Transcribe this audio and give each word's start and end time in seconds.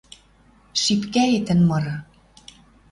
Шипкӓэтӹн 0.81 1.59
мыры 1.69 1.95